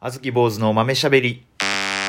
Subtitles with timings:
[0.00, 1.44] あずき坊主の豆しゃべり。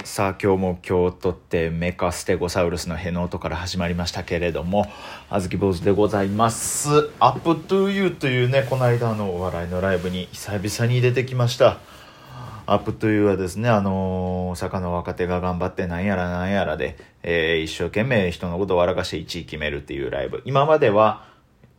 [0.04, 4.88] さあ今日も今日とてメカステゴサウルスのへの音から始まりましたけれども、
[5.30, 7.10] あずき坊主でございます。
[7.20, 11.78] UP TO YOU というね、この間のお笑いのライブに久々に出てきました。
[12.66, 20.42] UP TO YOU はですね、あのー、大阪の若手が頑張ってなんやらなんやらで、えー一生懸命人のことを笑かして1位決めるっていうライブ。
[20.46, 21.26] 今までは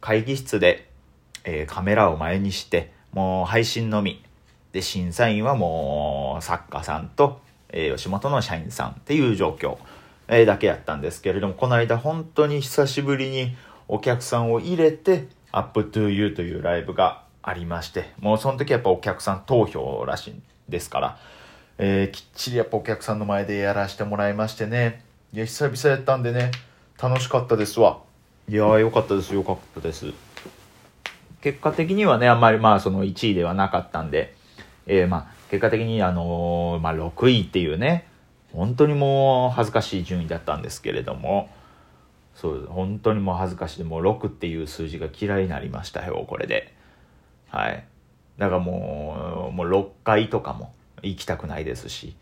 [0.00, 0.88] 会議室で、
[1.44, 4.25] えーカメラを前にして、もう配信のみ。
[4.76, 7.40] で、審査員はもう作家さんと、
[7.70, 9.78] えー吉本の社員さんっていう状況、
[10.28, 13.56] えーだけやったんですけれども、この間本当に久しぶりに
[13.88, 21.18] お客さんを入れて、 UP TO YOU というライブがありまして、もうその時やっぱお客さん投票らしいんですから、
[21.78, 26.50] えーきっちりやっぱお客さんの前でやらせてもらいましてね、いや、久々やったんでね、
[27.02, 28.00] 楽しかったですわ。
[28.46, 30.12] いやー、よかったです、よかったです。
[31.40, 34.35] 結果的にはね、あんまりまあその1位ではなかったんで、
[34.86, 38.06] えーまあ結果的にあのーまあ6位っていうね、
[38.52, 41.48] 本当にもう恥ずかしい順位だったんですけれども、
[42.34, 43.84] そう、本当にもう恥ずかしい。
[43.84, 46.74] もう6っていう数字が嫌いになりましたよ、これで。
[47.48, 47.84] はい。
[48.38, 52.16] だからもう、もう6回とかも行きたくないですし、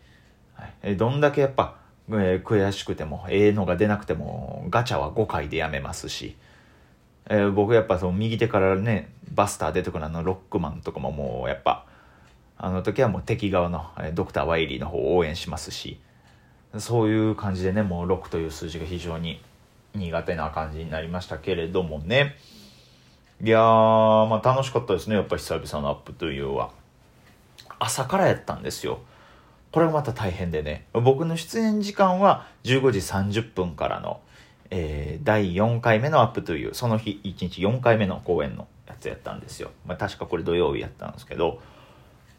[0.53, 1.77] はい、どんだけやっぱ、
[2.09, 6.37] えー悔しくても、ええのが出なくても、ガチャは5回でやめますし、
[7.29, 11.84] えー僕やっぱその右手からねバスター出てくるあのロックマンとかももうやっぱ
[12.57, 15.99] あの時はもう敵側の、ドクター・ワイリーの方を応援しますし
[16.77, 19.41] そういう感じでねもう6という数字が非常に
[19.93, 22.35] 苦手な感じになりましたけれどもね。
[23.43, 26.71] いやーまあ楽しかったですねやっぱ久々のアップというは。
[27.79, 28.99] 朝からやったんですよ。
[29.71, 34.19] これまた大変でね僕の出演時間は15時30分からの
[34.69, 41.59] えー第4回目のアップというその日1日4回目の公演のやつやったんですよ、まあ、確かこれ土曜日やったんですけど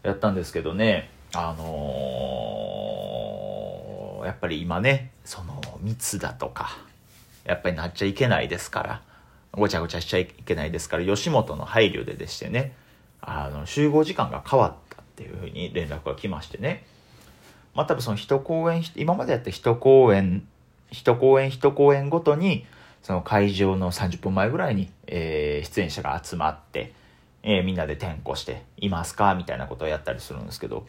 [0.06, 1.10] やったんですけどね。
[1.34, 6.76] あのーやっぱり今ねその密だとか
[7.44, 9.02] やっぱりなっちゃいけないですから
[9.52, 12.74] ごちゃごちゃしちゃいけないですから吉本の配慮ででしてね
[13.20, 16.84] あの集合時間が変わったっていうふうに連絡が来ましてね。
[17.74, 20.46] まあ多分その一公演今までやった一公演
[20.90, 22.66] 一公演一公演ごとに
[23.02, 26.92] その会場の30分前ぐらいに、えー出演者が集まって、
[27.48, 30.84] えーみんなで点呼して「いますか?」みたいなことをやったりするんですけど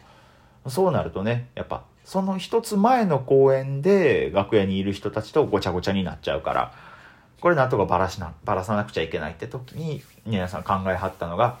[0.66, 6.72] そうなるとねやっぱその一つ前の公演で楽屋にいる人たちとごちゃごちゃになっちゃうから
[7.40, 11.58] これなんとかバラしなバラさなくちゃいけないって時に皆さん考えはったのが、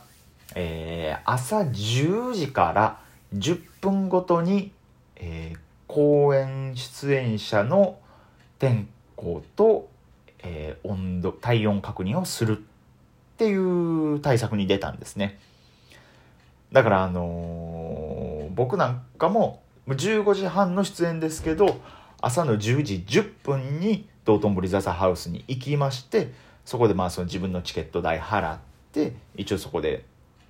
[0.56, 2.98] えー朝10時から
[3.34, 4.72] 10分ごとに、
[5.16, 7.98] えー公演出演者の
[8.58, 9.88] 天候と、
[10.40, 12.62] えー温度体温確認をする
[13.38, 15.38] っていう対策に出たんですね。
[16.72, 21.80] だからあのー僕なんかも15時半の出演ですけど
[22.20, 26.32] 朝の10時10分に道頓堀ザザハウスに行きまして
[26.64, 28.58] そこでまあその自分のチケット代払っ
[28.90, 30.04] て一応そこで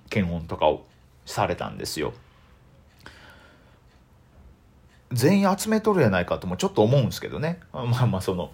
[0.09, 0.87] 検温とかを
[1.27, 2.13] されたんですよ。
[5.11, 7.59] 全員集めとるやないかともちょっと思うんですけどね。
[7.71, 8.51] まあまあその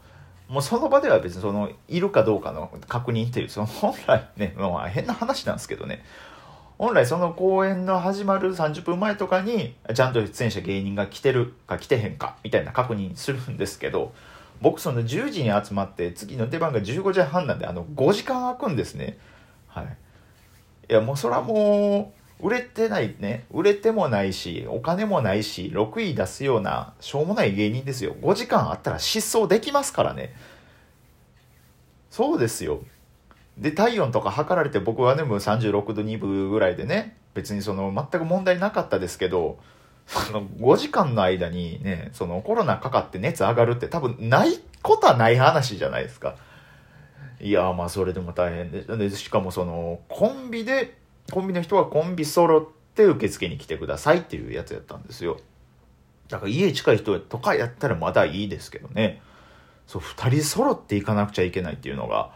[0.47, 6.03] もうその場では別にそのいるかどうかの確認っていうその本来ね、 まあ、変な話なんですけどね。
[6.78, 14.13] 本来その公演の始まる30分前とかにちゃんと出演者芸人が来てるか来てへんかみたいな確認するんですけど
[14.61, 19.17] 僕その10時に集まって次の出番が15時半なんであの5時間空くんですね。
[19.67, 19.97] はい。
[20.89, 23.46] いやもうそれはもう売れてないね。
[23.51, 28.16] 売れてもないしお金もないし6位出すようなしょうもない芸人ですよ。
[28.22, 30.35] 5時間あったら失踪できますからね。
[32.12, 32.81] そうですよ。
[33.57, 39.57] で体温とか測られて僕はねもう36度2分ぐらいでね別にその全く問題なかったですけど
[40.06, 46.35] その5時間の間にねそのコロナかかって熱上がるって多分ないことはない話じゃないですか。
[47.40, 50.97] いやまあそれでも大変ででしかもそのコンビで
[51.31, 55.40] コンビの人はコンビ揃って受付に来てくださいっていうやつやったんですよ
[56.30, 59.22] だから家近い人とかやったらまだいいですけどね
[59.88, 62.31] そう2人揃っていかなくちゃいけないっていうのが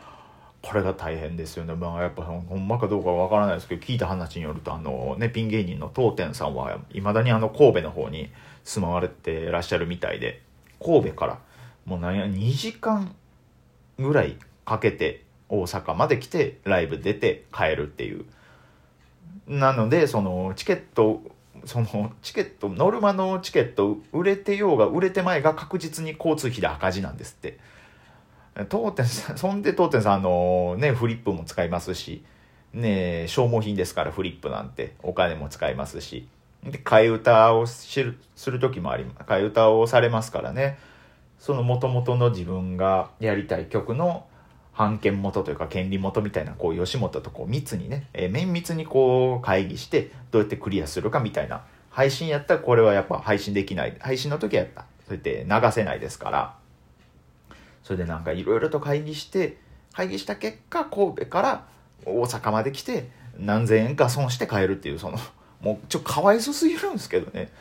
[0.62, 1.74] これが大変ですよね。
[1.74, 8.30] まあやっぱほんまかどうかわからないですけど、聞いた話によると、あのね、ピン芸人の当店さんは、いまだにあの神戸の方に
[8.66, 10.42] 住まわれてらっしゃるみたいで、
[10.84, 11.40] 神戸から
[11.86, 13.16] もうなんや、2時間
[13.98, 14.36] ぐらい
[14.66, 18.26] かけて大阪まで来て、ライブ出て帰るっていう。
[19.50, 21.22] なので、そのチケット、
[21.66, 27.58] そのチケット、ノルマのチケット売れてようが売れてまいが確実に交通費で赤字なんですって。
[28.70, 32.24] 当店さん、そんで当店さん、あのね、フリップも使いますし、
[32.74, 36.28] ね、消耗品ですから、フリップなんて、お金も使いますし、
[36.64, 40.78] で、替え歌をするする時もあり、替え歌をされますからね。
[41.40, 44.26] その元々の自分がやりたい曲の
[44.80, 51.66] 版権元というか権利元みたいな、こう、吉本とこう密にね、えー綿密にこう会議して、どうやってクリアするかみたいな。
[51.90, 53.98] 配信やったらこれはやっぱ配信できない。
[54.00, 56.56] 配信の時はやっぱ、そうやって流せないですから。
[57.84, 59.58] それでなんかいろいろと会議して、
[59.92, 61.66] 会議した結果、神戸から
[62.06, 65.18] 大阪まで来て、何千円か損して帰るっていう、その、
[65.60, 67.52] もうちょっとかわいそすぎるんですけどね。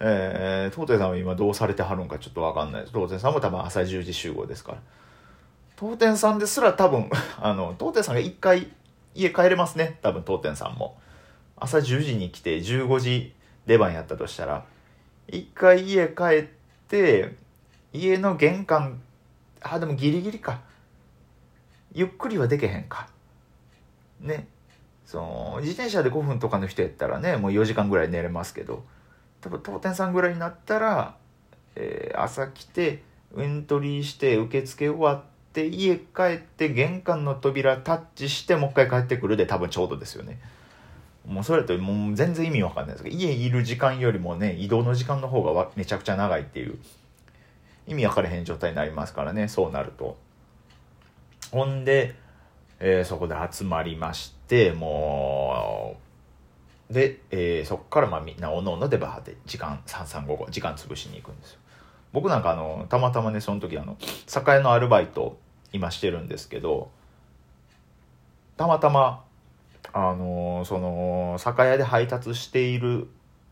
[0.00, 2.94] えー、東天さんは今どうされてはるんかちょっとわかんないです。
[2.94, 4.78] 東天さんも多分朝10時集合ですから。
[5.78, 7.08] 東天さんですら多分、
[7.40, 8.72] あの、東天さんが一回
[9.14, 10.00] 家帰れますね。
[10.02, 10.98] 多分東天さんも。
[11.54, 13.34] 朝10時に来て15時
[13.66, 14.64] 出番やったとしたら、
[15.28, 16.48] 一回家帰っ
[16.88, 17.36] て、
[17.92, 19.00] 家の玄関、
[19.60, 20.62] あ、でもギリギリか。
[21.92, 23.08] ゆっくりはでけへんか。
[24.20, 24.48] ね。
[25.06, 28.84] その、自転車で5分とかの人やったらね、もう4時間ぐらい寝れますけど、
[29.40, 31.16] 多分当店さんぐらいになったら、
[31.76, 33.04] えー朝来て
[33.36, 40.38] エントリーして受付終わってて家帰って玄関の扉タッチしてもう一回帰ってくるで多分ちょうどですよね。
[41.26, 46.78] もうそれだともう全然意味わかんないですけど家いる時間よりもね移動の時間の方がめちゃくちゃ長いっていう
[47.86, 50.16] 意味分かれへん状態になりますからねそうなると。
[51.50, 52.14] ほんで、
[52.78, 55.96] えーそこで集まりましても
[56.88, 61.58] うで、えーそこからまあみんなおのおのでバーって時間3355時間潰しに行くんですよ。
[62.12, 65.36] 僕なんかあのたまたまねその時あの酒屋のアルバイト
[65.72, 66.90] 今してるんですけど
[68.56, 69.24] たまたま
[69.92, 73.08] あのその酒屋で配達している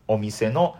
[0.07, 0.75] お店の、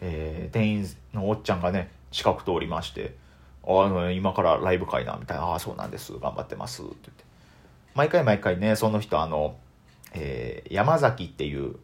[0.00, 3.14] えー店員のおっちゃんがね近く通りまして
[3.64, 7.24] 「あの今からライブ会な」みたいな「ああそうなんです頑張ってます」って言って。
[7.94, 9.56] 毎回毎回ねその人あの、
[10.12, 11.76] えー山崎っていう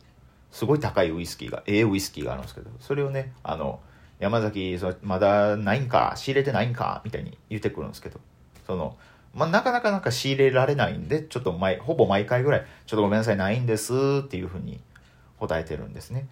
[0.50, 3.80] すごい高いウイスキーがええウイスキーがあるんですけどそれをねあの
[4.18, 8.20] 山崎まだないんか仕入れてないんかみたいに言ってくるんですけど
[8.66, 8.96] その、
[9.34, 13.92] まあ、なかなかなんか仕入れられないんでちょっと毎ほぼ毎回ぐらい「ちょっとごめんなさいないんです」
[14.24, 14.80] っていうふうに
[15.38, 16.26] 答えてるんですね。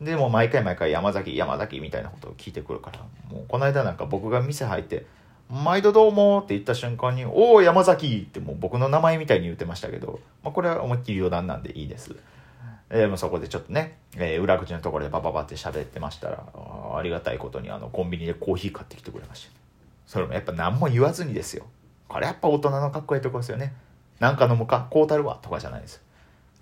[0.00, 3.00] でも毎回毎回山崎山崎みたいなことを聞いてくるから
[3.30, 5.06] もうこの間なんか僕が店入って
[5.48, 12.14] 「毎度どうも」って言った瞬間に「おお山崎」ってもう僕の名前みたいに言ってましたけど、まあ、これは思いっきり余談なんでいいです。
[12.90, 19.63] えーもうそこでちょっとね、えー裏口のところでバババって喋ってましたらあありがたいことにあのコンビニでコーヒー買ってきてくれました。
[20.06, 21.66] それもやっぱ何も言わずにですよ。
[22.08, 23.74] これやっぱ大人のかっこいいとこですよね。
[24.20, 26.02] なんか飲むかこうたるわとかじゃないです。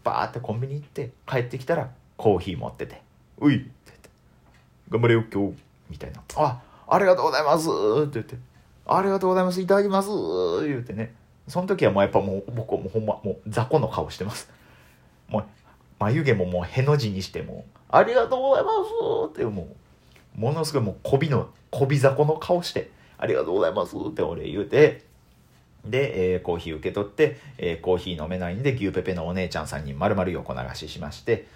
[0.05, 3.03] バーってコンビニ行って帰ってきたらコーヒー持ってて
[3.39, 4.11] 「うい!」って言って
[4.91, 5.57] 「頑張れよ今日」
[5.91, 7.69] みたいな「あありがとうございます」
[8.03, 8.37] って言って
[8.87, 9.61] 「ありがとうございます。
[9.61, 10.09] いただきます」
[10.67, 11.15] 言うてね。
[11.49, 14.49] その時はもうやっぱもう僕はもうほんまもう雑魚の顔してます。
[15.29, 15.45] もう
[15.99, 19.31] 眉毛ももうへの字にしてもありがとうございます。
[19.31, 19.69] っても
[20.37, 22.91] うものすごいもうこびのこび雑魚の顔して。
[23.23, 23.95] ありがとうございます。
[23.97, 25.05] って俺言うて
[25.87, 31.47] で、えーコーヒー受け取って、えーコーヒー飲めないんで牛ペペのお姉ちゃんさんに丸々横流ししまして、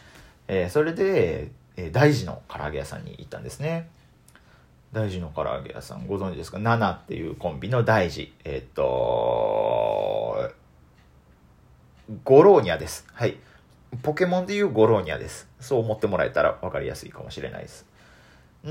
[0.49, 3.89] えーそれで、え大事の唐揚げ屋さんに行ったんですね。
[4.93, 6.59] 大事の唐揚げ屋さんご存知ですか？
[6.59, 8.33] ナナっていうコンビの大事。
[8.45, 8.83] えっと
[12.25, 13.05] ゴローニャです。
[13.13, 13.37] はい。
[14.03, 15.49] ポケモンでいうゴローニャです。
[15.61, 17.85] そう思ってもらえたら分かりやすいかもしれないです。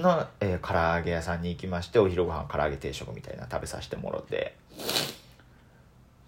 [0.01, 4.55] の、えー唐揚げ屋さんに行きましてお昼ご飯唐揚げ定食みたいな食べさせてもらって。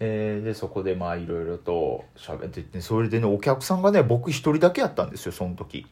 [0.00, 5.86] えーでそこでまあいろいろと喋っててそれでねお客さんがね僕一人だけやったんですよその時。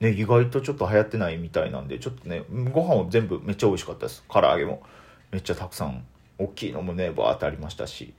[0.00, 4.24] ね意外とちょっと流行ってないみたいなんでちょっとねご飯も全部めっちゃ美味しかったです。
[4.32, 4.82] 唐揚げも。
[5.30, 6.04] めっちゃたくさん
[6.38, 8.14] 大きいのもねバーってありましたし。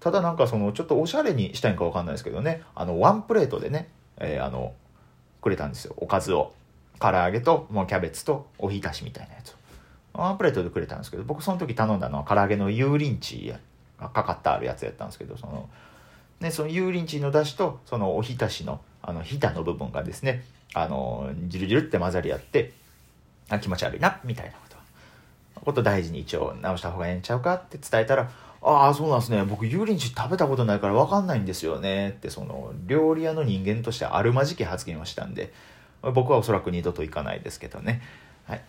[0.00, 3.88] ただなんかそのちょっとおしゃれにしたいんかわかんないですけどねあのワンプレートでね、
[4.18, 4.74] えーあの
[5.40, 6.52] くれたんですよおかずを。
[7.02, 9.56] 唐揚げともうキャベツとおひたしみたいなやつ。
[10.14, 13.54] ワンプレートでくれたんですけど僕その時頼んだのは唐揚げの油淋鶏
[13.98, 15.68] がかかってあるやつやったんですけどその,、
[16.40, 20.44] ね、その油淋鶏の出汁とそのおひたしのあのひたの部分がですね
[20.74, 22.72] あのジュルジュルって混ざり合って
[23.48, 24.72] あ気持ち悪いなみたいなこと。
[25.64, 28.30] こと大事に一応直した方がええんちゃうかって伝えたら
[28.62, 29.44] 「ああそうなんですね。
[29.44, 35.52] 僕油淋鶏食べたことないから分かんないんですよね」ってその料理屋の人間としてあるまじき発言をしたんで
[36.10, 38.02] 僕はおそらく二度と行かないですけどね、
[38.46, 38.62] はい、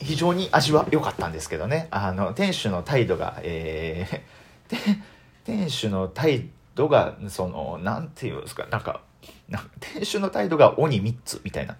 [0.00, 1.88] 非常に味は良かったんですけどね。
[1.90, 5.02] あの店主の態度がえー、
[5.44, 8.66] 店主の態度が そのなんていうんですか。
[8.66, 9.00] なんか
[9.48, 11.76] なん店主の態度が鬼3つみたいな。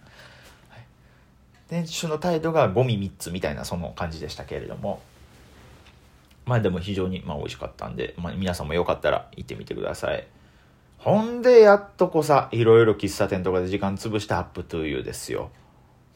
[1.68, 5.00] 店主の態度がゴミ3つみたいなその感じでしたけれども。
[6.44, 10.26] まあでも非常にまあ美味しかったんで、まあ、皆さんもよかったら行ってみてください。
[11.04, 15.50] ほんで、やっとこさ、いろいろ喫茶店とかで時間潰して UP TO YOU ですよ。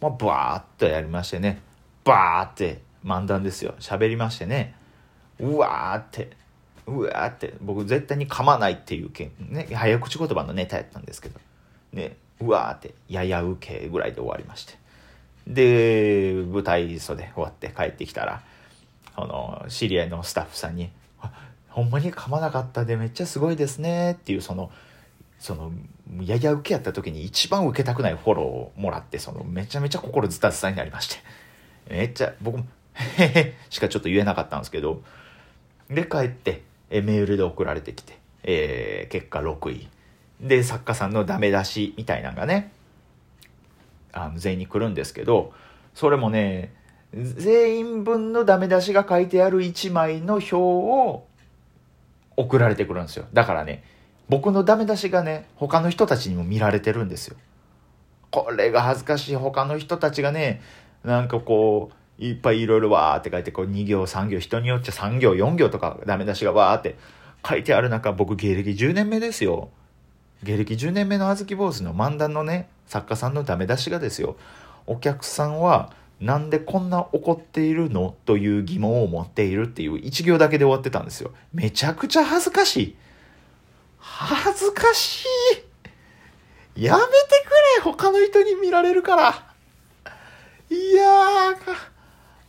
[0.01, 1.61] もう、バーっとやりましてね。
[2.05, 3.75] バーって漫談ですよ。
[3.81, 4.77] 喋りましてね。
[5.41, 6.31] うわーって、
[6.87, 11.41] うわーって、僕絶対に噛まないっていうけね、早口言葉のネタやったんですけど、
[11.93, 14.75] ね、うわーって、やや受けぐらいで終わりまして。
[15.49, 18.41] で、舞台袖終わって帰ってきたら、
[19.17, 20.93] あの、知り合いのスタッフさんに、
[21.77, 24.71] ほんまに噛まなかったでめっちゃすごいですねっていうその、
[25.39, 25.71] その、
[26.23, 31.17] やや受けやった時に一番受けたくないフォローをもらって、その、めちゃめちゃ心ズタズタになりまして。
[31.91, 32.65] めっちゃ、僕も、
[32.95, 35.03] へへしかちょっと言えなかったんですけど、
[35.91, 39.87] で、帰って、えメールで送られてきて、えー、結果6位。
[40.41, 42.73] で、作家さんのダメ出しみたいなのがね、
[44.15, 45.53] あの全員に来るんですけど、
[45.95, 46.73] それもね、
[47.13, 51.27] 全員分のダメ出しが書いてある1枚の表を
[52.37, 53.27] 送られてくるんですよ。
[53.33, 53.83] だからね、
[54.29, 57.37] 僕のダメ出しがね、他の人たちにも見られてるんですよ。
[58.31, 59.37] これが恥ずかしい。
[59.37, 60.61] 他の人たちがね、
[61.05, 66.97] なんかこう、いっぱいいろいろわーって書いて、こう2行3行、人によっちゃ3行4行とかダメ出しがわーって
[67.47, 69.69] 書いてある中、僕芸歴10年目ですよ。
[70.43, 74.37] 芸歴10年目のあずき坊主の漫談のね、作家さんのダメ出しがですよ。
[74.87, 78.15] お客さんは、なんでこんな怒っているの？
[78.25, 81.33] という疑問を持っているっていう一行だけで終わってたんですよ。
[81.53, 82.97] めちゃくちゃ恥ずかしい。
[83.99, 85.27] 恥ずかし
[86.77, 86.83] い。
[86.85, 89.55] やめてくれ他の人に見られるから。
[90.71, 91.57] いやー、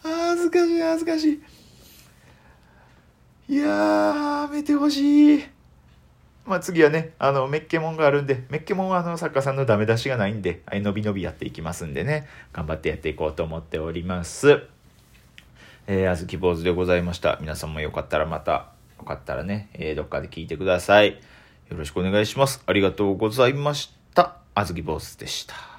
[0.01, 1.41] 恥ずかしい恥ずかし
[3.49, 3.53] い。
[3.53, 5.45] いやー、やめてほしい。
[6.47, 14.63] まあ次はね、あの、メッケモンがあるんで、メッケモンはあの、作家さんのダメ出しがないんで、はい、伸び伸びやっていきますんでね、頑張ってやっていこうと思っております。
[15.87, 17.37] えー、あずき坊主でございました。
[17.41, 21.19] 皆さんもよかったらまた、よかったらね、えー、どっかで聞いてください。
[21.69, 22.63] よろしくお願いします。
[22.65, 24.37] ありがとうございました。
[24.55, 25.76] あずき坊主でした。